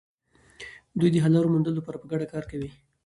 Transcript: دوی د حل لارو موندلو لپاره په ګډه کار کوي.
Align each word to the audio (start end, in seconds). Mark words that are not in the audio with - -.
دوی 0.99 1.09
د 1.11 1.17
حل 1.23 1.31
لارو 1.35 1.51
موندلو 1.53 1.79
لپاره 1.79 1.97
په 1.99 2.07
ګډه 2.11 2.25
کار 2.33 2.43
کوي. 2.51 2.69